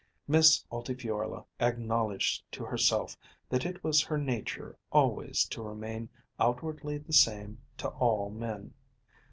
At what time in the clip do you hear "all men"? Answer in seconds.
7.89-8.73